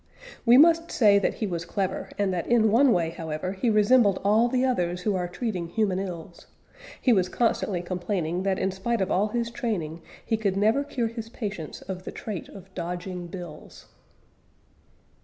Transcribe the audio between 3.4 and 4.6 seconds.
he resembled all